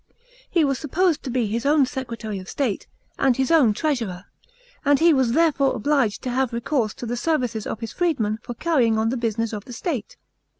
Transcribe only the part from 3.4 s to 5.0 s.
own treasurer; and